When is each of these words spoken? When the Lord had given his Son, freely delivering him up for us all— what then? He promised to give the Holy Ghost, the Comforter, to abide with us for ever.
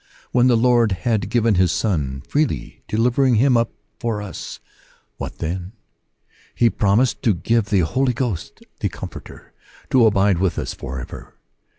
When 0.31 0.47
the 0.47 0.57
Lord 0.57 0.93
had 0.93 1.29
given 1.29 1.53
his 1.53 1.71
Son, 1.71 2.23
freely 2.27 2.81
delivering 2.87 3.35
him 3.35 3.55
up 3.55 3.71
for 3.99 4.19
us 4.19 4.59
all— 4.59 4.71
what 5.17 5.37
then? 5.37 5.73
He 6.55 6.71
promised 6.71 7.21
to 7.21 7.35
give 7.35 7.65
the 7.65 7.81
Holy 7.81 8.13
Ghost, 8.13 8.61
the 8.79 8.89
Comforter, 8.89 9.53
to 9.91 10.07
abide 10.07 10.39
with 10.39 10.57
us 10.57 10.73
for 10.73 10.99
ever. 10.99 11.35